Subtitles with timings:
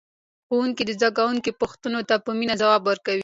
[0.47, 3.19] ښوونکی د زده کوونکو پوښتنو ته په مینه ځواب ورکوي